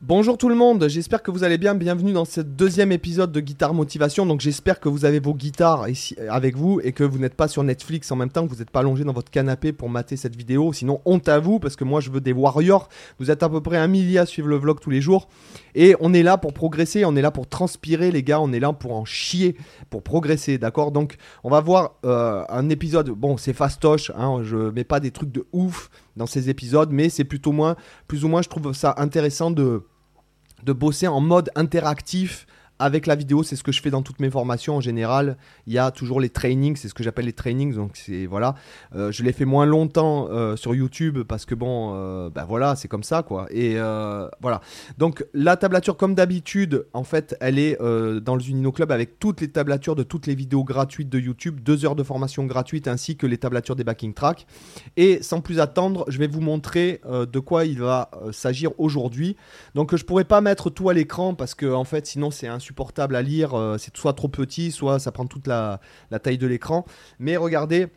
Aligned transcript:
Bonjour 0.00 0.38
tout 0.38 0.48
le 0.48 0.54
monde, 0.54 0.88
j'espère 0.88 1.24
que 1.24 1.32
vous 1.32 1.42
allez 1.42 1.58
bien. 1.58 1.74
Bienvenue 1.74 2.12
dans 2.12 2.24
ce 2.24 2.40
deuxième 2.40 2.92
épisode 2.92 3.32
de 3.32 3.40
Guitare 3.40 3.74
Motivation. 3.74 4.26
Donc 4.26 4.40
j'espère 4.40 4.78
que 4.78 4.88
vous 4.88 5.04
avez 5.04 5.18
vos 5.18 5.34
guitares 5.34 5.88
ici 5.88 6.14
avec 6.30 6.56
vous 6.56 6.80
et 6.84 6.92
que 6.92 7.02
vous 7.02 7.18
n'êtes 7.18 7.34
pas 7.34 7.48
sur 7.48 7.64
Netflix 7.64 8.12
en 8.12 8.16
même 8.16 8.30
temps, 8.30 8.46
que 8.46 8.52
vous 8.52 8.60
n'êtes 8.60 8.70
pas 8.70 8.78
allongé 8.78 9.02
dans 9.02 9.12
votre 9.12 9.32
canapé 9.32 9.72
pour 9.72 9.90
mater 9.90 10.16
cette 10.16 10.36
vidéo. 10.36 10.72
Sinon, 10.72 11.00
honte 11.04 11.28
à 11.28 11.40
vous 11.40 11.58
parce 11.58 11.74
que 11.74 11.82
moi 11.82 12.00
je 12.00 12.10
veux 12.10 12.20
des 12.20 12.32
warriors. 12.32 12.88
Vous 13.18 13.32
êtes 13.32 13.42
à 13.42 13.48
peu 13.48 13.60
près 13.60 13.76
un 13.76 13.88
millier 13.88 14.18
à 14.18 14.26
suivre 14.26 14.46
le 14.46 14.54
vlog 14.54 14.78
tous 14.78 14.90
les 14.90 15.00
jours. 15.00 15.26
Et 15.74 15.96
on 15.98 16.14
est 16.14 16.22
là 16.22 16.38
pour 16.38 16.52
progresser, 16.52 17.04
on 17.04 17.16
est 17.16 17.22
là 17.22 17.32
pour 17.32 17.48
transpirer 17.48 18.12
les 18.12 18.22
gars, 18.22 18.40
on 18.40 18.52
est 18.52 18.60
là 18.60 18.72
pour 18.72 18.92
en 18.92 19.04
chier, 19.04 19.56
pour 19.90 20.04
progresser, 20.04 20.58
d'accord? 20.58 20.92
Donc 20.92 21.16
on 21.42 21.50
va 21.50 21.60
voir 21.60 21.96
euh, 22.04 22.44
un 22.48 22.68
épisode, 22.68 23.10
bon 23.10 23.36
c'est 23.36 23.52
fastoche, 23.52 24.12
hein, 24.16 24.42
je 24.44 24.70
mets 24.70 24.84
pas 24.84 25.00
des 25.00 25.10
trucs 25.10 25.32
de 25.32 25.44
ouf 25.52 25.90
dans 26.18 26.26
ces 26.26 26.50
épisodes, 26.50 26.90
mais 26.92 27.08
c'est 27.08 27.24
plutôt 27.24 27.52
moins, 27.52 27.76
plus 28.06 28.24
ou 28.24 28.28
moins 28.28 28.42
je 28.42 28.48
trouve 28.48 28.74
ça 28.74 28.94
intéressant 28.98 29.50
de 29.50 29.84
de 30.64 30.72
bosser 30.72 31.06
en 31.06 31.20
mode 31.20 31.50
interactif 31.54 32.46
avec 32.78 33.06
la 33.06 33.14
vidéo, 33.14 33.42
c'est 33.42 33.56
ce 33.56 33.62
que 33.62 33.72
je 33.72 33.82
fais 33.82 33.90
dans 33.90 34.02
toutes 34.02 34.20
mes 34.20 34.30
formations 34.30 34.76
en 34.76 34.80
général. 34.80 35.36
Il 35.66 35.72
y 35.72 35.78
a 35.78 35.90
toujours 35.90 36.20
les 36.20 36.28
trainings, 36.28 36.76
c'est 36.76 36.88
ce 36.88 36.94
que 36.94 37.02
j'appelle 37.02 37.26
les 37.26 37.32
trainings. 37.32 37.74
Donc 37.74 37.92
c'est 37.94 38.26
voilà, 38.26 38.54
euh, 38.94 39.10
je 39.12 39.22
l'ai 39.22 39.32
fait 39.32 39.44
moins 39.44 39.66
longtemps 39.66 40.28
euh, 40.30 40.56
sur 40.56 40.74
YouTube 40.74 41.22
parce 41.22 41.44
que 41.44 41.54
bon, 41.54 42.28
ben 42.30 42.44
voilà, 42.44 42.76
c'est 42.76 42.88
comme 42.88 43.02
ça 43.02 43.22
quoi. 43.22 43.46
Et 43.50 43.76
voilà. 44.40 44.60
Donc 44.98 45.24
la 45.34 45.56
tablature 45.56 45.96
comme 45.96 46.14
d'habitude, 46.14 46.86
en 46.92 47.04
fait, 47.04 47.36
elle 47.40 47.58
est 47.58 47.78
dans 47.78 48.36
le 48.36 48.42
Unino 48.42 48.72
Club 48.72 48.92
avec 48.92 49.18
toutes 49.18 49.40
les 49.40 49.48
tablatures 49.48 49.96
de 49.96 50.02
toutes 50.02 50.26
les 50.26 50.34
vidéos 50.34 50.64
gratuites 50.64 51.08
de 51.08 51.18
YouTube, 51.18 51.60
deux 51.60 51.84
heures 51.84 51.96
de 51.96 52.02
formation 52.02 52.44
gratuite 52.44 52.88
ainsi 52.88 53.16
que 53.16 53.26
les 53.26 53.38
tablatures 53.38 53.76
des 53.76 53.84
backing 53.84 54.14
tracks. 54.14 54.46
Et 54.96 55.22
sans 55.22 55.40
plus 55.40 55.60
attendre, 55.60 56.04
je 56.08 56.18
vais 56.18 56.26
vous 56.26 56.40
montrer 56.40 57.00
de 57.04 57.38
quoi 57.38 57.64
il 57.64 57.80
va 57.80 58.10
s'agir 58.32 58.70
aujourd'hui. 58.78 59.36
Donc 59.74 59.94
je 59.94 60.04
pourrais 60.04 60.24
pas 60.24 60.40
mettre 60.40 60.70
tout 60.70 60.88
à 60.88 60.94
l'écran 60.94 61.34
parce 61.34 61.54
que 61.54 61.72
en 61.72 61.84
fait, 61.84 62.06
sinon 62.06 62.30
c'est 62.30 62.46
un 62.48 62.58
supportable 62.68 63.16
à 63.16 63.22
lire, 63.22 63.54
euh, 63.54 63.78
c'est 63.78 63.96
soit 63.96 64.12
trop 64.12 64.28
petit, 64.28 64.70
soit 64.70 64.98
ça 64.98 65.10
prend 65.10 65.26
toute 65.26 65.46
la, 65.46 65.80
taille 66.22 66.38
de 66.38 66.46
l'écran. 66.46 66.84
Mais 67.18 67.36
regardez, 67.36 67.88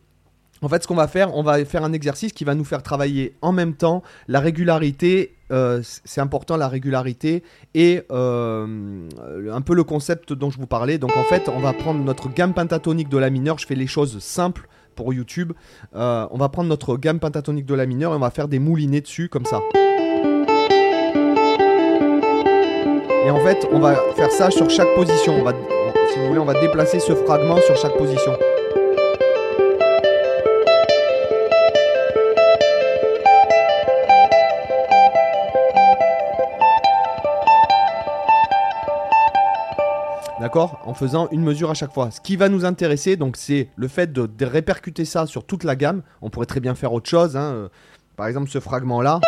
en 0.61 0.69
fait, 0.69 0.81
ce 0.83 0.87
qu'on 0.87 0.95
va 0.95 1.07
faire, 1.07 1.35
on 1.35 1.43
va 1.43 1.63
faire 1.65 1.83
un 1.83 1.91
exercice 1.91 2.31
qui 2.31 2.45
va 2.45 2.55
nous 2.55 2.63
faire 2.63 2.81
travailler 2.81 3.35
en 3.41 3.51
même 3.51 3.73
temps 3.73 4.01
la 4.27 4.39
régularité. 4.39 5.35
Euh, 5.51 5.81
c'est 5.83 6.21
important 6.21 6.55
la 6.55 6.69
régularité 6.69 7.43
et 7.73 8.03
euh, 8.11 9.09
un 9.51 9.61
peu 9.61 9.75
le 9.75 9.83
concept 9.83 10.31
dont 10.31 10.49
je 10.49 10.57
vous 10.57 10.67
parlais. 10.67 10.97
Donc 10.97 11.17
en 11.17 11.23
fait, 11.23 11.49
on 11.49 11.59
va 11.59 11.73
prendre 11.73 11.99
notre 12.01 12.29
gamme 12.29 12.53
pentatonique 12.53 13.09
de 13.09 13.17
la 13.17 13.29
mineure. 13.29 13.57
Je 13.57 13.67
fais 13.67 13.75
les 13.75 13.87
choses 13.87 14.19
simples 14.19 14.69
pour 14.95 15.13
YouTube. 15.13 15.51
on 15.93 16.37
va 16.37 16.49
prendre 16.49 16.69
notre 16.69 16.95
gamme 16.95 17.19
pentatonique 17.19 17.65
de 17.65 17.75
la 17.75 17.85
mineure 17.85 18.13
et 18.13 18.15
on 18.15 18.19
va 18.19 18.31
faire 18.31 18.47
des 18.47 18.59
moulinets 18.59 19.01
dessus 19.01 19.27
comme 19.27 19.45
ça. 19.45 19.59
Et 23.23 23.29
en 23.29 23.39
fait, 23.39 23.67
on 23.71 23.79
va 23.79 23.95
faire 24.15 24.31
ça 24.31 24.49
sur 24.49 24.69
chaque 24.69 24.93
position. 24.95 25.43
Si 26.11 26.19
vous 26.19 26.27
voulez, 26.27 26.39
on 26.39 26.45
va 26.45 26.59
déplacer 26.59 26.99
ce 26.99 27.13
fragment 27.13 27.57
sur 27.61 27.77
chaque 27.77 27.95
position. 27.97 28.31
D'accord? 40.39 40.81
En 40.85 40.95
faisant 40.95 41.27
une 41.29 41.43
mesure 41.43 41.69
à 41.69 41.75
chaque 41.75 41.93
fois. 41.93 42.09
Ce 42.09 42.19
qui 42.19 42.35
va 42.35 42.49
nous 42.49 42.65
intéresser, 42.65 43.17
donc, 43.17 43.37
c'est 43.37 43.69
le 43.75 43.87
fait 43.87 44.11
de, 44.11 44.27
répercuter 44.43 45.05
ça 45.05 45.27
sur 45.27 45.45
toute 45.45 45.63
la 45.63 45.75
gamme. 45.75 46.01
On 46.23 46.31
pourrait 46.31 46.47
très 46.47 46.59
bien 46.59 46.73
faire 46.73 46.91
autre 46.91 47.07
chose. 47.07 47.37
Hein. 47.37 47.53
Euh, 47.53 47.69
par 48.15 48.25
exemple, 48.25 48.49
ce 48.49 48.59
fragment-là, 48.59 49.19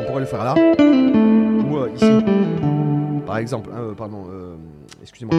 on 0.00 0.04
pourrait 0.06 0.20
le 0.20 0.26
faire 0.26 0.42
là. 0.42 0.54
Ou 0.56 1.76
euh, 1.76 1.90
ici. 1.94 2.73
Par 3.34 3.40
exemple, 3.40 3.70
hein, 3.74 3.80
euh, 3.80 3.94
pardon, 3.94 4.26
euh, 4.30 4.54
excusez-moi. 5.02 5.34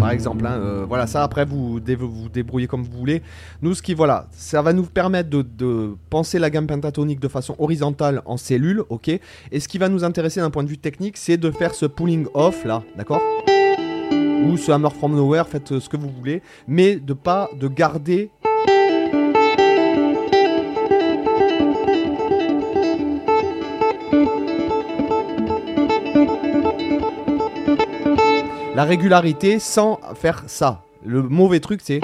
Par 0.00 0.10
exemple, 0.10 0.44
hein, 0.44 0.58
euh, 0.58 0.84
voilà, 0.88 1.06
ça 1.06 1.22
après 1.22 1.44
vous 1.44 1.74
vous 1.74 2.28
débrouillez 2.28 2.66
comme 2.66 2.82
vous 2.82 2.98
voulez. 2.98 3.22
Nous, 3.62 3.76
ce 3.76 3.80
qui, 3.80 3.94
voilà, 3.94 4.26
ça 4.32 4.60
va 4.60 4.72
nous 4.72 4.82
permettre 4.82 5.28
de, 5.30 5.94
penser 6.10 6.40
la 6.40 6.50
gamme 6.50 6.66
pentatonique 6.66 7.20
de 7.20 7.28
façon 7.28 7.54
horizontale 7.60 8.22
en 8.24 8.36
cellules, 8.36 8.82
ok 8.88 9.06
Et 9.06 9.60
ce 9.60 9.68
qui 9.68 9.78
va 9.78 9.88
nous 9.88 10.02
intéresser 10.02 10.40
d'un 10.40 10.50
point 10.50 10.64
de 10.64 10.68
vue 10.68 10.78
technique, 10.78 11.16
c'est 11.16 11.36
de 11.36 11.52
faire 11.52 11.76
ce 11.76 11.86
pulling 11.86 12.26
off 12.34 12.64
là, 12.64 12.82
d'accord 12.96 13.22
Ou 14.48 14.56
ce 14.56 14.72
hammer 14.72 14.90
from 14.90 15.14
nowhere, 15.14 15.46
faites 15.46 15.78
ce 15.78 15.88
que 15.88 15.96
vous 15.96 16.10
voulez, 16.10 16.42
mais 16.66 16.96
de 16.96 17.12
pas 17.12 17.50
de 17.56 17.68
garder 17.68 18.32
la 28.74 28.84
régularité 28.84 29.58
sans 29.58 30.00
faire 30.14 30.42
ça. 30.46 30.82
Le 31.04 31.22
mauvais 31.22 31.60
truc, 31.60 31.80
c'est. 31.82 32.00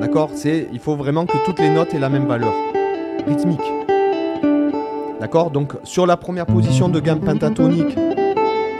D'accord 0.00 0.30
C'est. 0.34 0.68
Il 0.72 0.80
faut 0.80 0.96
vraiment 0.96 1.26
que 1.26 1.36
toutes 1.44 1.60
les 1.60 1.70
notes 1.70 1.94
aient 1.94 1.98
la 1.98 2.08
même 2.08 2.26
valeur. 2.26 2.52
Rythmique. 3.26 3.60
D'accord 5.20 5.50
Donc, 5.50 5.74
sur 5.84 6.06
la 6.06 6.16
première 6.16 6.46
position 6.46 6.88
de 6.88 7.00
gamme 7.00 7.20
pentatonique, 7.20 7.96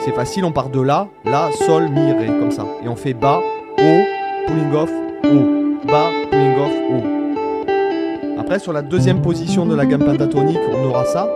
c'est 0.00 0.12
facile, 0.12 0.44
on 0.44 0.52
part 0.52 0.68
de 0.68 0.80
là, 0.80 1.08
la, 1.24 1.50
sol, 1.52 1.88
mi, 1.88 2.12
ré, 2.12 2.26
comme 2.26 2.50
ça. 2.50 2.66
Et 2.84 2.88
on 2.88 2.96
fait 2.96 3.14
bas, 3.14 3.40
haut, 3.78 4.46
pulling 4.46 4.74
off, 4.74 4.90
haut. 5.24 5.86
Bas, 5.86 6.10
pulling 6.30 6.58
off, 6.58 6.72
haut. 6.90 8.38
Après, 8.38 8.58
sur 8.58 8.72
la 8.72 8.82
deuxième 8.82 9.22
position 9.22 9.64
de 9.64 9.74
la 9.74 9.86
gamme 9.86 10.04
pentatonique, 10.04 10.58
on 10.74 10.84
aura 10.88 11.04
ça. 11.06 11.28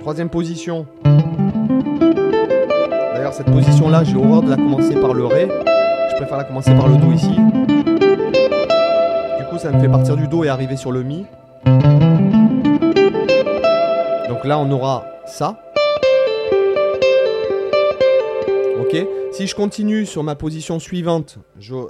Troisième 0.00 0.28
position. 0.28 0.84
D'ailleurs, 3.14 3.32
cette 3.32 3.46
position-là, 3.46 4.04
j'ai 4.04 4.14
horreur 4.14 4.42
de 4.42 4.50
la 4.50 4.56
commencer 4.56 4.94
par 4.94 5.14
le 5.14 5.24
Ré. 5.24 5.48
Je 6.10 6.16
préfère 6.16 6.36
la 6.36 6.44
commencer 6.44 6.74
par 6.74 6.86
le 6.86 6.96
Do 6.98 7.10
ici. 7.12 7.30
Du 9.38 9.44
coup, 9.46 9.56
ça 9.56 9.72
me 9.72 9.80
fait 9.80 9.88
partir 9.88 10.16
du 10.16 10.28
Do 10.28 10.44
et 10.44 10.50
arriver 10.50 10.76
sur 10.76 10.92
le 10.92 11.02
Mi. 11.02 11.24
Donc 14.28 14.44
là, 14.44 14.58
on 14.58 14.70
aura 14.70 15.06
ça. 15.24 15.58
Ok 18.82 19.06
Si 19.32 19.46
je 19.46 19.54
continue 19.54 20.04
sur 20.04 20.22
ma 20.22 20.34
position 20.34 20.78
suivante, 20.78 21.38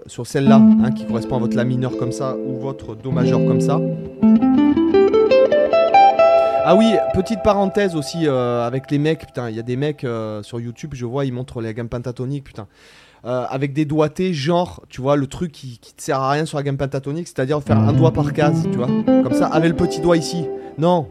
sur 0.06 0.28
celle-là, 0.28 0.62
hein, 0.84 0.92
qui 0.92 1.06
correspond 1.06 1.36
à 1.36 1.40
votre 1.40 1.56
La 1.56 1.64
mineur 1.64 1.96
comme 1.96 2.12
ça, 2.12 2.36
ou 2.36 2.56
votre 2.56 2.94
Do 2.94 3.10
majeur 3.10 3.44
comme 3.44 3.60
ça, 3.60 3.80
ah 6.66 6.74
oui, 6.74 6.94
petite 7.12 7.42
parenthèse 7.42 7.94
aussi 7.94 8.26
euh, 8.26 8.66
avec 8.66 8.90
les 8.90 8.98
mecs, 8.98 9.26
putain, 9.26 9.50
il 9.50 9.56
y 9.56 9.58
a 9.58 9.62
des 9.62 9.76
mecs 9.76 10.02
euh, 10.02 10.42
sur 10.42 10.60
YouTube, 10.60 10.92
je 10.94 11.04
vois, 11.04 11.26
ils 11.26 11.32
montrent 11.32 11.60
les 11.60 11.74
gammes 11.74 11.90
pentatoniques, 11.90 12.44
putain. 12.44 12.66
Euh, 13.26 13.44
avec 13.50 13.74
des 13.74 13.84
doigtés, 13.84 14.32
genre, 14.32 14.82
tu 14.88 15.02
vois, 15.02 15.16
le 15.16 15.26
truc 15.26 15.52
qui, 15.52 15.78
qui 15.78 15.94
te 15.94 16.02
sert 16.02 16.20
à 16.20 16.30
rien 16.30 16.46
sur 16.46 16.56
la 16.56 16.62
gamme 16.62 16.78
pentatonique, 16.78 17.28
c'est-à-dire 17.28 17.62
faire 17.62 17.78
un 17.78 17.92
doigt 17.92 18.12
par 18.12 18.32
case, 18.32 18.66
tu 18.70 18.78
vois. 18.78 18.86
Comme 18.86 19.34
ça, 19.34 19.46
avec 19.46 19.70
le 19.70 19.76
petit 19.76 20.00
doigt 20.00 20.16
ici. 20.16 20.46
Non. 20.78 21.08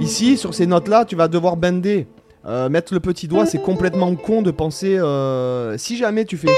Ici, 0.00 0.36
sur 0.36 0.54
ces 0.54 0.66
notes-là, 0.66 1.06
tu 1.06 1.16
vas 1.16 1.28
devoir 1.28 1.56
bender. 1.56 2.06
Euh, 2.46 2.70
mettre 2.70 2.94
le 2.94 3.00
petit 3.00 3.28
doigt, 3.28 3.44
c'est 3.44 3.60
complètement 3.60 4.14
con 4.14 4.40
de 4.40 4.50
penser. 4.50 4.96
Euh, 4.98 5.76
si 5.76 5.96
jamais 5.96 6.24
tu 6.24 6.36
fais. 6.38 6.48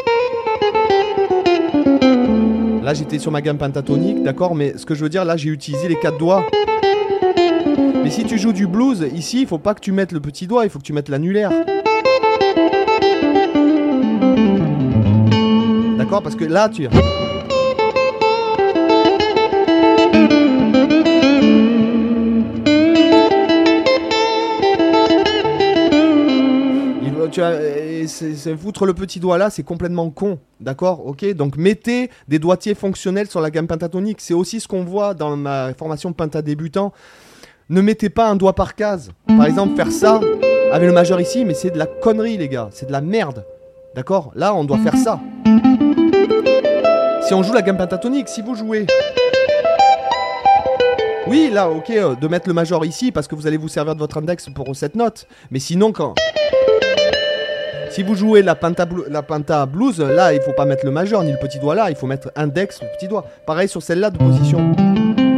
Là, 2.82 2.94
j'étais 2.94 3.18
sur 3.18 3.30
ma 3.32 3.42
gamme 3.42 3.58
pentatonique, 3.58 4.22
d'accord, 4.22 4.54
mais 4.54 4.76
ce 4.76 4.86
que 4.86 4.94
je 4.94 5.02
veux 5.02 5.08
dire, 5.08 5.24
là, 5.24 5.36
j'ai 5.36 5.48
utilisé 5.48 5.88
les 5.88 5.96
quatre 5.96 6.18
doigts. 6.18 6.46
Mais 8.02 8.10
si 8.10 8.24
tu 8.24 8.38
joues 8.38 8.52
du 8.52 8.66
blues, 8.66 9.06
ici, 9.14 9.42
il 9.42 9.46
faut 9.46 9.58
pas 9.58 9.74
que 9.74 9.80
tu 9.80 9.92
mettes 9.92 10.12
le 10.12 10.20
petit 10.20 10.46
doigt, 10.46 10.64
il 10.64 10.70
faut 10.70 10.78
que 10.78 10.84
tu 10.84 10.92
mettes 10.92 11.08
l'annulaire. 11.08 11.50
D'accord 15.96 16.22
Parce 16.22 16.34
que 16.34 16.44
là, 16.44 16.68
tu. 16.68 16.88
Tu 27.32 28.56
foutre 28.58 28.86
le 28.86 28.94
petit 28.94 29.18
doigt 29.18 29.38
là, 29.38 29.50
c'est 29.50 29.62
complètement 29.62 30.10
con. 30.10 30.38
D'accord 30.60 31.06
Ok 31.06 31.24
Donc 31.34 31.56
mettez 31.56 32.10
des 32.28 32.38
doigtiers 32.38 32.74
fonctionnels 32.74 33.28
sur 33.28 33.40
la 33.40 33.50
gamme 33.50 33.66
pentatonique. 33.66 34.20
C'est 34.20 34.34
aussi 34.34 34.60
ce 34.60 34.68
qu'on 34.68 34.84
voit 34.84 35.14
dans 35.14 35.36
ma 35.36 35.72
formation 35.74 36.12
penta 36.12 36.42
débutant. 36.42 36.92
Ne 37.68 37.80
mettez 37.80 38.10
pas 38.10 38.28
un 38.28 38.36
doigt 38.36 38.54
par 38.54 38.74
case. 38.74 39.10
Par 39.26 39.46
exemple, 39.46 39.74
faire 39.76 39.90
ça 39.90 40.20
avec 40.72 40.86
le 40.86 40.92
majeur 40.92 41.20
ici, 41.20 41.44
mais 41.44 41.54
c'est 41.54 41.70
de 41.70 41.78
la 41.78 41.86
connerie, 41.86 42.36
les 42.36 42.48
gars. 42.48 42.68
C'est 42.72 42.86
de 42.86 42.92
la 42.92 43.00
merde. 43.00 43.44
D'accord 43.94 44.32
Là, 44.34 44.54
on 44.54 44.64
doit 44.64 44.78
faire 44.78 44.96
ça. 44.96 45.20
Si 47.22 47.34
on 47.34 47.42
joue 47.42 47.52
la 47.52 47.62
gamme 47.62 47.76
pentatonique, 47.78 48.28
si 48.28 48.42
vous 48.42 48.54
jouez 48.54 48.86
Oui, 51.26 51.50
là, 51.52 51.70
ok, 51.70 51.90
euh, 51.90 52.14
de 52.14 52.28
mettre 52.28 52.48
le 52.48 52.54
major 52.54 52.84
ici 52.84 53.12
parce 53.12 53.28
que 53.28 53.34
vous 53.34 53.46
allez 53.46 53.56
vous 53.56 53.68
servir 53.68 53.94
de 53.94 54.00
votre 54.00 54.18
index 54.18 54.48
pour 54.54 54.74
cette 54.74 54.96
note. 54.96 55.26
Mais 55.50 55.58
sinon, 55.58 55.92
quand. 55.92 56.14
Si 57.92 58.02
vous 58.02 58.14
jouez 58.14 58.40
la 58.40 58.54
penta, 58.54 58.86
la 59.10 59.66
blues, 59.66 60.00
là, 60.00 60.32
il 60.32 60.40
faut 60.40 60.54
pas 60.54 60.64
mettre 60.64 60.86
le 60.86 60.90
majeur 60.90 61.22
ni 61.24 61.30
le 61.30 61.36
petit 61.36 61.58
doigt 61.58 61.74
là, 61.74 61.90
il 61.90 61.94
faut 61.94 62.06
mettre 62.06 62.32
index 62.36 62.80
ou 62.80 62.86
petit 62.96 63.06
doigt. 63.06 63.26
Pareil 63.44 63.68
sur 63.68 63.82
celle-là 63.82 64.08
de 64.08 64.16
position 64.16 64.72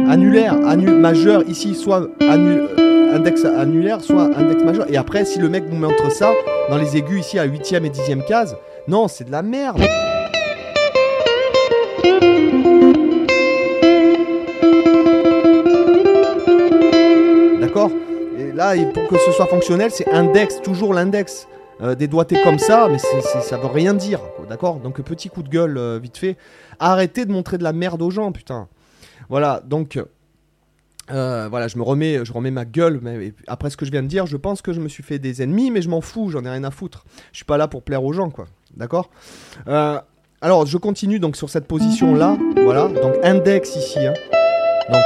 annulaire, 0.09 0.55
annu 0.65 0.89
majeur 0.91 1.43
ici, 1.49 1.75
soit 1.75 2.07
euh, 2.21 3.13
index 3.13 3.43
annulaire, 3.43 3.99
soit 3.99 4.29
index 4.37 4.63
majeur. 4.63 4.85
Et 4.89 4.95
après, 4.95 5.25
si 5.25 5.39
le 5.39 5.49
mec 5.49 5.65
vous 5.69 5.75
met 5.75 5.87
entre 5.87 6.09
ça, 6.09 6.31
dans 6.69 6.77
les 6.77 6.95
aigus 6.95 7.25
ici 7.25 7.37
à 7.37 7.45
8ème 7.45 7.83
et 7.83 7.89
10ème 7.89 8.25
case, 8.25 8.55
non, 8.87 9.09
c'est 9.09 9.25
de 9.25 9.31
la 9.31 9.41
merde. 9.41 9.81
D'accord? 17.59 17.91
Et 18.39 18.53
là, 18.53 18.75
pour 18.93 19.09
que 19.09 19.17
ce 19.17 19.33
soit 19.33 19.47
fonctionnel, 19.47 19.91
c'est 19.91 20.07
index, 20.09 20.61
toujours 20.61 20.93
l'index. 20.93 21.49
Euh, 21.81 21.93
des 21.93 22.07
doigtés 22.07 22.41
comme 22.41 22.57
ça, 22.59 22.87
mais 22.89 22.97
ça 22.97 23.57
veut 23.57 23.67
rien 23.67 23.93
dire, 23.93 24.21
d'accord? 24.47 24.79
Donc 24.79 25.01
petit 25.01 25.27
coup 25.29 25.43
de 25.43 25.49
gueule, 25.49 25.77
euh, 25.77 25.99
vite 26.01 26.17
fait. 26.17 26.37
Arrêtez 26.79 27.25
de 27.25 27.31
montrer 27.31 27.57
de 27.57 27.63
la 27.63 27.73
merde 27.73 28.01
aux 28.01 28.09
gens, 28.11 28.31
putain. 28.31 28.67
Voilà, 29.29 29.61
donc... 29.65 29.99
euh, 31.11 31.47
voilà, 31.49 31.67
je 31.67 31.77
me 31.77 31.83
remets, 31.83 32.23
je 32.23 32.31
remets 32.31 32.51
ma 32.51 32.63
gueule, 32.63 32.99
mais 33.01 33.33
après 33.47 33.69
ce 33.69 33.77
que 33.77 33.85
je 33.85 33.91
viens 33.91 34.03
de 34.03 34.07
dire, 34.07 34.25
je 34.25 34.37
pense 34.37 34.61
que 34.61 34.71
je 34.71 34.79
me 34.79 34.87
suis 34.87 35.03
fait 35.03 35.19
des 35.19 35.41
ennemis, 35.41 35.69
mais 35.69 35.81
je 35.81 35.89
m'en 35.89 36.01
fous, 36.01 36.29
j'en 36.29 36.45
ai 36.45 36.49
rien 36.49 36.63
à 36.63 36.71
foutre. 36.71 37.03
Je 37.31 37.37
suis 37.37 37.45
pas 37.45 37.57
là 37.57 37.67
pour 37.67 37.83
plaire 37.83 38.03
aux 38.03 38.13
gens, 38.13 38.29
quoi. 38.29 38.45
D'accord? 38.75 39.09
Alors, 39.65 40.65
je 40.65 40.77
continue 40.77 41.19
donc 41.19 41.35
sur 41.35 41.49
cette 41.49 41.67
position-là, 41.67 42.37
voilà, 42.63 42.87
donc 42.87 43.15
index 43.23 43.75
ici, 43.75 43.99
hein. 43.99 44.13
Donc, 44.91 45.01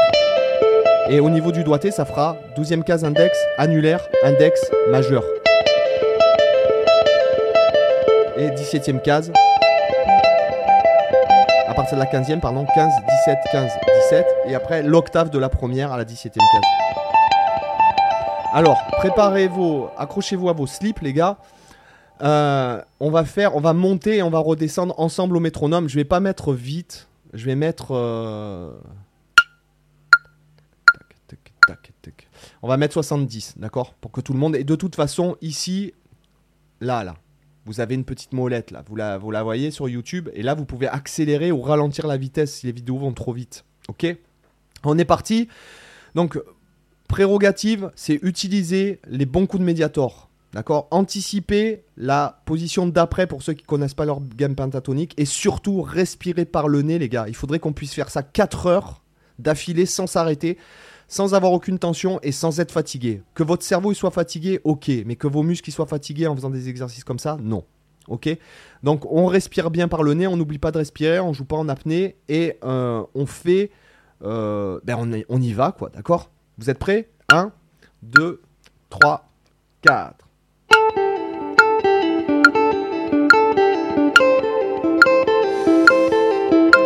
et 1.09 1.19
au 1.19 1.29
niveau 1.29 1.51
du 1.51 1.63
doigté, 1.63 1.89
ça 1.89 2.05
fera 2.05 2.37
12e 2.55 2.83
case 2.83 3.03
index, 3.03 3.35
annulaire, 3.57 4.01
index, 4.23 4.69
majeur. 4.91 5.23
Et 8.39 8.49
17e 8.51 9.01
case. 9.01 9.33
À 11.67 11.73
partir 11.73 11.97
de 11.97 12.03
la 12.03 12.09
15e, 12.09 12.39
pardon, 12.39 12.65
15, 12.73 12.91
17, 13.25 13.37
15, 13.51 13.71
17. 14.11 14.25
Et 14.47 14.55
après, 14.55 14.81
l'octave 14.81 15.29
de 15.29 15.37
la 15.37 15.49
première 15.49 15.91
à 15.91 15.97
la 15.97 16.05
17e 16.05 16.31
case. 16.31 16.63
Alors, 18.53 18.81
préparez 18.93 19.49
vos. 19.49 19.89
Accrochez-vous 19.97 20.49
à 20.49 20.53
vos 20.53 20.67
slips, 20.67 21.01
les 21.01 21.11
gars. 21.11 21.37
Euh, 22.21 22.81
on 23.01 23.11
va 23.11 23.25
faire, 23.25 23.57
on 23.57 23.59
va 23.59 23.73
monter 23.73 24.17
et 24.17 24.23
on 24.23 24.29
va 24.29 24.39
redescendre 24.39 24.97
ensemble 24.97 25.35
au 25.35 25.41
métronome. 25.41 25.89
Je 25.89 25.95
vais 25.95 26.05
pas 26.05 26.21
mettre 26.21 26.53
vite. 26.53 27.09
Je 27.33 27.45
vais 27.45 27.55
mettre. 27.55 27.89
euh. 27.91 28.71
On 32.61 32.67
va 32.69 32.77
mettre 32.77 32.93
70, 32.93 33.55
d'accord 33.57 33.95
Pour 33.99 34.11
que 34.11 34.21
tout 34.21 34.31
le 34.33 34.39
monde. 34.39 34.55
Et 34.55 34.63
de 34.63 34.75
toute 34.75 34.95
façon, 34.95 35.35
ici, 35.41 35.93
là, 36.81 37.03
là, 37.03 37.15
vous 37.69 37.81
avez 37.81 37.93
une 37.93 38.03
petite 38.03 38.33
molette, 38.33 38.71
là. 38.71 38.83
Vous 38.89 38.95
la, 38.95 39.43
voyez 39.43 39.69
sur 39.69 39.87
YouTube. 39.87 40.29
Et 40.33 40.41
là, 40.41 40.55
vous 40.55 40.65
pouvez 40.65 40.87
accélérer 40.87 41.51
ou 41.51 41.61
ralentir 41.61 42.07
la 42.07 42.17
vitesse 42.17 42.55
si 42.55 42.65
les 42.65 42.71
vidéos 42.71 42.97
vont 42.97 43.13
trop 43.13 43.31
vite. 43.31 43.63
Ok? 43.89 44.07
On 44.83 44.97
est 44.97 45.05
parti. 45.05 45.47
Donc, 46.15 46.41
prérogative, 47.07 47.91
c'est 47.95 48.17
utiliser 48.23 48.99
les 49.07 49.27
bons 49.27 49.45
coups 49.45 49.61
de 49.61 49.65
médiator. 49.65 50.31
D'accord? 50.51 50.87
Anticiper 50.89 51.83
la 51.95 52.41
position 52.45 52.87
d'après 52.87 53.27
pour 53.27 53.43
ceux 53.43 53.53
qui 53.53 53.65
connaissent 53.65 53.93
pas 53.93 54.05
leur 54.05 54.19
gamme 54.19 54.55
pentatonique. 54.55 55.13
Et 55.17 55.25
surtout, 55.25 55.83
respirer 55.83 56.45
par 56.45 56.69
le 56.69 56.81
nez, 56.81 56.97
les 56.97 57.07
gars. 57.07 57.25
Il 57.27 57.35
faudrait 57.35 57.59
qu'on 57.59 57.73
puisse 57.73 57.93
faire 57.93 58.09
ça 58.09 58.23
4 58.23 58.65
heures 58.65 59.03
d'affilée 59.37 59.85
sans 59.85 60.07
s'arrêter, 60.07 60.57
sans 61.09 61.33
avoir 61.33 61.51
aucune 61.51 61.77
tension 61.79 62.19
et 62.23 62.31
sans 62.31 62.61
être 62.61 62.71
fatigué. 62.71 63.21
Que 63.33 63.43
votre 63.43 63.63
cerveau 63.63 63.91
il 63.91 63.95
soit 63.95 64.11
fatigué, 64.11 64.61
ok. 64.63 64.89
Mais 65.05 65.17
que 65.17 65.27
vos 65.27 65.43
muscles 65.43 65.69
soient 65.71 65.85
fatigués 65.87 66.27
en 66.27 66.35
faisant 66.35 66.49
des 66.49 66.69
exercices 66.69 67.03
comme 67.03 67.19
ça, 67.19 67.37
non. 67.41 67.65
Ok 68.07 68.29
Donc 68.81 69.05
on 69.11 69.25
respire 69.27 69.69
bien 69.69 69.87
par 69.87 70.01
le 70.03 70.13
nez, 70.13 70.25
on 70.27 70.37
n'oublie 70.37 70.57
pas 70.57 70.71
de 70.71 70.77
respirer, 70.77 71.19
on 71.19 71.33
joue 71.33 71.45
pas 71.45 71.57
en 71.57 71.67
apnée 71.67 72.15
et 72.29 72.57
euh, 72.63 73.03
on 73.13 73.25
fait. 73.25 73.69
euh, 74.23 74.79
ben 74.83 74.97
on 75.29 75.41
y 75.41 75.53
va 75.53 75.71
quoi, 75.71 75.89
d'accord? 75.89 76.31
Vous 76.57 76.69
êtes 76.69 76.79
prêts? 76.79 77.09
1, 77.31 77.51
2, 78.03 78.41
3, 78.89 79.29
4. 79.81 80.25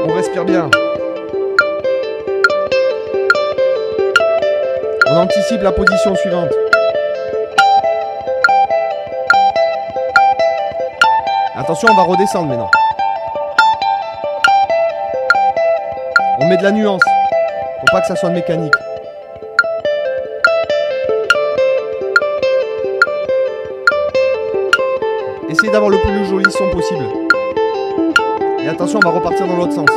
On 0.05 0.13
respire 0.13 0.45
bien. 0.45 0.69
On 5.13 5.17
anticipe 5.17 5.61
la 5.61 5.71
position 5.71 6.15
suivante. 6.15 6.49
Attention, 11.55 11.87
on 11.91 11.95
va 11.95 12.01
redescendre 12.01 12.47
maintenant. 12.47 12.71
On 16.39 16.47
met 16.47 16.57
de 16.57 16.63
la 16.63 16.71
nuance. 16.71 17.03
Pour 17.77 17.91
pas 17.91 18.01
que 18.01 18.07
ça 18.07 18.15
soit 18.15 18.31
mécanique. 18.31 18.73
Essayez 25.47 25.71
d'avoir 25.71 25.91
le 25.91 25.99
plus 25.99 26.25
joli 26.25 26.51
son 26.51 26.71
possible. 26.71 27.05
Et 28.63 28.67
attention, 28.67 28.99
on 29.03 29.07
va 29.07 29.15
repartir 29.15 29.45
dans 29.45 29.57
l'autre 29.57 29.73
sens. 29.73 29.89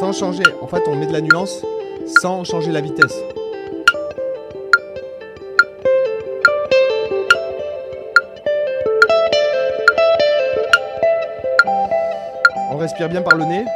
Sans 0.00 0.12
changer. 0.12 0.44
En 0.62 0.66
fait, 0.66 0.82
on 0.86 0.96
met 0.96 1.06
de 1.06 1.12
la 1.12 1.20
nuance 1.20 1.62
sans 2.22 2.42
changer 2.42 2.72
la 2.72 2.80
vitesse. 2.80 3.14
On 12.70 12.78
respire 12.78 13.10
bien 13.10 13.20
par 13.20 13.36
le 13.36 13.44
nez. 13.44 13.66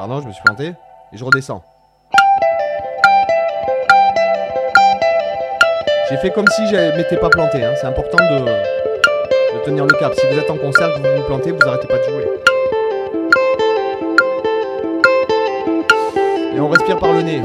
Pardon, 0.00 0.22
je 0.22 0.28
me 0.28 0.32
suis 0.32 0.42
planté. 0.42 0.72
Et 1.12 1.18
je 1.18 1.22
redescends. 1.22 1.62
J'ai 6.08 6.16
fait 6.16 6.30
comme 6.30 6.46
si 6.56 6.66
je 6.68 6.96
m'étais 6.96 7.18
pas 7.18 7.28
planté. 7.28 7.62
hein. 7.62 7.74
C'est 7.78 7.86
important 7.86 8.16
de, 8.16 8.38
de 9.58 9.62
tenir 9.62 9.84
le 9.84 9.94
cap. 9.98 10.14
Si 10.14 10.26
vous 10.26 10.38
êtes 10.38 10.50
en 10.50 10.56
concert, 10.56 10.88
vous 10.96 11.02
vous 11.18 11.22
plantez, 11.24 11.52
vous 11.52 11.68
arrêtez 11.68 11.86
pas 11.86 11.98
de 11.98 12.04
jouer. 12.04 12.26
Et 16.54 16.60
on 16.60 16.70
respire 16.70 16.98
par 16.98 17.12
le 17.12 17.20
nez. 17.20 17.42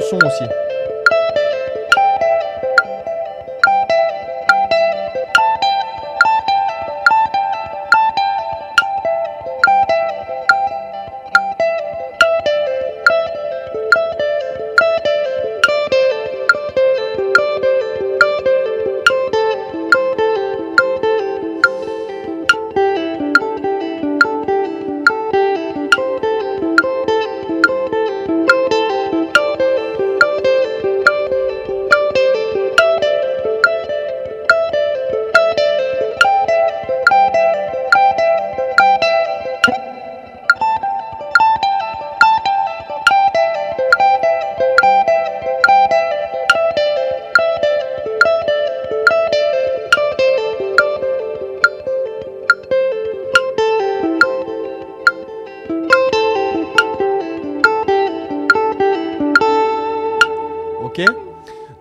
Son 0.00 0.16
aussi. 0.16 0.61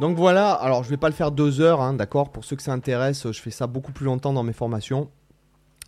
Donc 0.01 0.17
voilà, 0.17 0.51
alors 0.51 0.83
je 0.83 0.89
vais 0.89 0.97
pas 0.97 1.09
le 1.09 1.13
faire 1.13 1.31
deux 1.31 1.61
heures, 1.61 1.79
hein, 1.79 1.93
d'accord 1.93 2.31
Pour 2.31 2.43
ceux 2.43 2.55
que 2.55 2.63
ça 2.63 2.73
intéresse, 2.73 3.31
je 3.31 3.39
fais 3.39 3.51
ça 3.51 3.67
beaucoup 3.67 3.91
plus 3.91 4.05
longtemps 4.05 4.33
dans 4.33 4.41
mes 4.41 4.51
formations. 4.51 5.11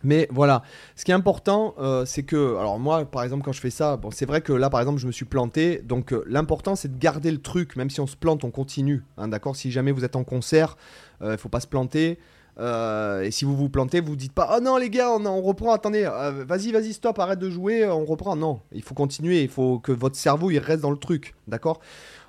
Mais 0.04 0.28
voilà, 0.30 0.62
ce 0.94 1.04
qui 1.04 1.10
est 1.10 1.14
important, 1.14 1.74
euh, 1.80 2.04
c'est 2.04 2.22
que, 2.22 2.56
alors 2.56 2.78
moi, 2.78 3.06
par 3.06 3.24
exemple, 3.24 3.42
quand 3.42 3.50
je 3.50 3.60
fais 3.60 3.70
ça, 3.70 3.96
bon, 3.96 4.12
c'est 4.12 4.24
vrai 4.24 4.40
que 4.40 4.52
là, 4.52 4.70
par 4.70 4.78
exemple, 4.78 5.00
je 5.00 5.08
me 5.08 5.12
suis 5.12 5.24
planté. 5.24 5.82
Donc, 5.82 6.12
euh, 6.12 6.22
l'important, 6.28 6.76
c'est 6.76 6.94
de 6.94 6.96
garder 6.96 7.32
le 7.32 7.42
truc, 7.42 7.74
même 7.74 7.90
si 7.90 8.00
on 8.00 8.06
se 8.06 8.14
plante, 8.14 8.44
on 8.44 8.52
continue, 8.52 9.02
hein, 9.16 9.26
d'accord 9.26 9.56
Si 9.56 9.72
jamais 9.72 9.90
vous 9.90 10.04
êtes 10.04 10.14
en 10.14 10.22
concert, 10.22 10.76
il 11.20 11.30
ne 11.30 11.36
faut 11.36 11.48
pas 11.48 11.58
se 11.58 11.66
planter. 11.66 12.20
Euh, 12.58 13.22
et 13.22 13.30
si 13.30 13.44
vous 13.44 13.56
vous 13.56 13.68
plantez, 13.68 14.00
vous 14.00 14.16
dites 14.16 14.32
pas, 14.32 14.56
oh 14.56 14.60
non 14.60 14.76
les 14.76 14.90
gars, 14.90 15.10
on, 15.10 15.24
on 15.26 15.42
reprend, 15.42 15.72
attendez, 15.72 16.04
euh, 16.04 16.44
vas-y, 16.46 16.70
vas-y, 16.70 16.92
stop, 16.92 17.18
arrête 17.18 17.38
de 17.38 17.50
jouer, 17.50 17.86
on 17.86 18.04
reprend. 18.04 18.36
Non, 18.36 18.60
il 18.72 18.82
faut 18.82 18.94
continuer, 18.94 19.42
il 19.42 19.48
faut 19.48 19.78
que 19.78 19.92
votre 19.92 20.16
cerveau 20.16 20.50
il 20.50 20.58
reste 20.58 20.82
dans 20.82 20.90
le 20.90 20.96
truc, 20.96 21.34
d'accord? 21.48 21.80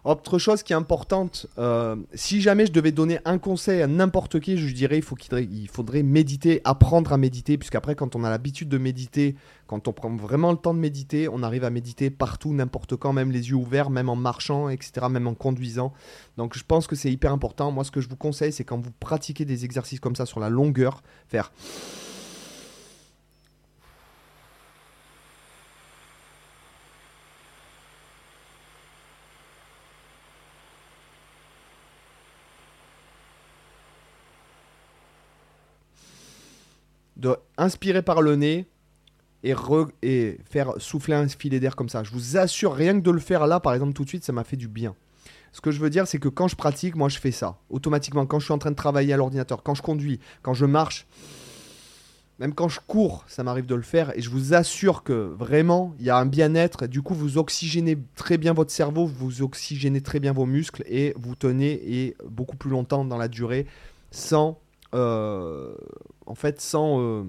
Autre 0.06 0.38
chose 0.38 0.62
qui 0.62 0.72
est 0.72 0.76
importante, 0.76 1.48
euh, 1.58 1.96
si 2.14 2.40
jamais 2.40 2.68
je 2.68 2.72
devais 2.72 2.92
donner 2.92 3.18
un 3.26 3.40
conseil 3.40 3.82
à 3.82 3.88
n'importe 3.88 4.40
qui, 4.40 4.56
je 4.56 4.72
dirais 4.72 4.98
il, 4.98 5.02
faut 5.02 5.16
qu'il 5.16 5.68
faudrait, 5.68 6.04
méditer, 6.04 6.62
apprendre 6.64 7.12
à 7.12 7.18
méditer, 7.18 7.58
puisqu'après 7.58 7.96
quand 7.96 8.16
on 8.16 8.24
a 8.24 8.30
l'habitude 8.30 8.70
de 8.70 8.78
méditer, 8.78 9.36
quand 9.66 9.88
on 9.88 9.94
prend 9.94 10.16
vraiment 10.16 10.52
le 10.52 10.60
temps 10.60 10.76
de 10.76 10.80
méditer, 10.80 11.28
on 11.28 11.42
arrive 11.42 11.64
à 11.64 11.72
méditer 11.72 12.12
partout, 12.12 12.54
n'importe 12.54 12.96
quand, 12.96 13.14
même 13.14 13.32
les 13.32 13.50
yeux 13.50 13.56
ouverts, 13.56 13.90
même 13.90 14.10
en 14.10 14.16
marchant, 14.16 14.70
etc., 14.70 15.08
même 15.10 15.26
en 15.26 15.34
conduisant. 15.34 15.92
Donc 16.38 16.56
je 16.56 16.64
pense 16.64 16.86
que 16.86 16.96
c'est 16.96 17.12
hyper 17.12 17.32
important. 17.32 17.72
Moi 17.72 17.84
ce 17.84 17.90
que 17.90 18.00
je 18.00 18.08
vous 18.08 18.16
conseille, 18.16 18.54
c'est 18.54 18.64
quand 18.64 18.78
vous 18.78 18.92
pratiquez 19.00 19.44
des 19.44 19.66
exercices 19.66 20.00
comme 20.00 20.16
ça 20.16 20.28
sur 20.28 20.40
la 20.40 20.50
longueur, 20.50 21.02
faire... 21.28 21.52
de 37.18 37.36
inspirer 37.58 38.02
par 38.02 38.22
le 38.22 38.36
nez 38.36 38.68
et, 39.44 39.54
re- 39.54 39.90
et 40.02 40.40
faire 40.50 40.74
souffler 40.78 41.16
un 41.16 41.28
filet 41.28 41.60
d'air 41.60 41.76
comme 41.76 41.90
ça. 41.90 42.04
Je 42.04 42.12
vous 42.12 42.38
assure, 42.38 42.74
rien 42.74 42.94
que 42.94 43.04
de 43.04 43.12
le 43.12 43.20
faire 43.20 43.48
là, 43.48 43.60
par 43.60 43.74
exemple, 43.74 43.94
tout 43.94 44.04
de 44.04 44.10
suite, 44.10 44.24
ça 44.24 44.34
m'a 44.34 44.44
fait 44.44 44.58
du 44.58 44.68
bien. 44.68 44.96
Ce 45.52 45.62
que 45.62 45.72
je 45.72 45.80
veux 45.80 45.90
dire, 45.90 46.08
c'est 46.08 46.18
que 46.18 46.28
quand 46.28 46.50
je 46.50 46.56
pratique, 46.56 46.96
moi, 46.96 47.08
je 47.08 47.18
fais 47.18 47.32
ça. 47.32 47.60
Automatiquement, 47.70 48.26
quand 48.26 48.40
je 48.40 48.46
suis 48.46 48.54
en 48.54 48.58
train 48.58 48.72
de 48.72 48.76
travailler 48.76 49.14
à 49.14 49.18
l'ordinateur, 49.18 49.64
quand 49.64 49.74
je 49.74 49.82
conduis, 49.82 50.20
quand 50.42 50.54
je 50.54 50.66
marche, 50.66 51.08
même 52.40 52.54
quand 52.54 52.68
je 52.68 52.82
cours, 52.86 53.24
ça 53.28 53.44
m'arrive 53.44 53.66
de 53.66 53.76
le 53.76 53.82
faire. 53.82 54.12
Et 54.18 54.22
je 54.22 54.30
vous 54.30 54.54
assure 54.54 55.04
que 55.04 55.14
vraiment, 55.14 55.96
il 56.00 56.06
y 56.06 56.10
a 56.10 56.18
un 56.18 56.26
bien-être. 56.26 56.88
Du 56.88 57.02
coup, 57.02 57.14
vous 57.14 57.38
oxygénez 57.38 57.98
très 58.16 58.38
bien 58.38 58.52
votre 58.52 58.72
cerveau, 58.72 59.06
vous 59.06 59.42
oxygénez 59.42 60.02
très 60.02 60.20
bien 60.20 60.34
vos 60.34 60.46
muscles 60.46 60.84
et 60.88 61.14
vous 61.16 61.36
tenez 61.36 61.80
et 61.86 62.18
beaucoup 62.28 62.58
plus 62.58 62.72
longtemps 62.72 63.06
dans 63.06 63.18
la 63.18 63.30
durée 63.30 63.66
sans 64.12 64.60
en 64.96 66.36
fait, 66.36 66.62
sans, 66.62 67.02
euh, 67.02 67.24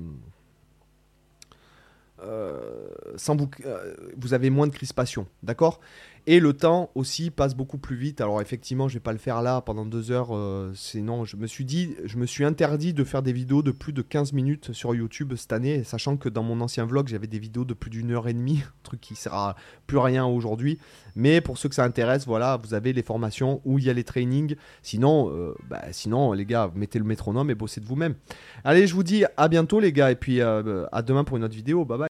euh, 2.22 2.88
sans 3.16 3.36
vous, 3.36 3.48
euh, 3.64 3.94
vous 4.16 4.34
avez 4.34 4.50
moins 4.50 4.66
de 4.66 4.72
crispation, 4.72 5.26
d'accord? 5.42 5.80
Et 6.28 6.40
le 6.40 6.54
temps 6.54 6.90
aussi 6.96 7.30
passe 7.30 7.54
beaucoup 7.54 7.78
plus 7.78 7.94
vite. 7.94 8.20
Alors 8.20 8.40
effectivement, 8.40 8.88
je 8.88 8.94
vais 8.94 9.00
pas 9.00 9.12
le 9.12 9.18
faire 9.18 9.42
là 9.42 9.60
pendant 9.60 9.86
deux 9.86 10.10
heures. 10.10 10.34
euh, 10.34 10.72
sinon, 10.74 11.24
je 11.24 11.36
me 11.36 11.46
suis 11.46 11.64
dit, 11.64 11.94
je 12.04 12.16
me 12.18 12.26
suis 12.26 12.44
interdit 12.44 12.92
de 12.92 13.04
faire 13.04 13.22
des 13.22 13.32
vidéos 13.32 13.62
de 13.62 13.70
plus 13.70 13.92
de 13.92 14.02
15 14.02 14.32
minutes 14.32 14.72
sur 14.72 14.92
YouTube 14.92 15.34
cette 15.36 15.52
année, 15.52 15.84
sachant 15.84 16.16
que 16.16 16.28
dans 16.28 16.42
mon 16.42 16.60
ancien 16.60 16.84
vlog, 16.84 17.06
j'avais 17.06 17.28
des 17.28 17.38
vidéos 17.38 17.64
de 17.64 17.74
plus 17.74 17.90
d'une 17.90 18.10
heure 18.10 18.26
et 18.26 18.34
demie, 18.34 18.58
un 18.66 18.82
truc 18.82 19.00
qui 19.00 19.14
sert 19.14 19.34
à 19.34 19.54
plus 19.86 19.98
rien 19.98 20.26
aujourd'hui. 20.26 20.80
Mais 21.14 21.40
pour 21.40 21.58
ceux 21.58 21.68
que 21.68 21.76
ça 21.76 21.84
intéresse, 21.84 22.26
voilà, 22.26 22.56
vous 22.56 22.74
avez 22.74 22.92
les 22.92 23.02
formations 23.02 23.60
où 23.64 23.78
il 23.78 23.84
y 23.84 23.90
a 23.90 23.92
les 23.92 24.04
trainings. 24.04 24.56
Sinon, 24.82 25.30
euh, 25.30 25.54
bah, 25.70 25.82
sinon, 25.92 26.32
les 26.32 26.44
gars, 26.44 26.72
mettez 26.74 26.98
le 26.98 27.04
métronome 27.04 27.50
et 27.50 27.54
bossez 27.54 27.80
de 27.80 27.86
vous-même. 27.86 28.16
Allez, 28.64 28.88
je 28.88 28.94
vous 28.94 29.04
dis 29.04 29.24
à 29.36 29.46
bientôt, 29.46 29.78
les 29.78 29.92
gars, 29.92 30.10
et 30.10 30.16
puis 30.16 30.40
euh, 30.40 30.86
à 30.90 31.02
demain 31.02 31.22
pour 31.22 31.36
une 31.36 31.44
autre 31.44 31.54
vidéo. 31.54 31.84
Bye 31.84 31.98
bye. 31.98 32.04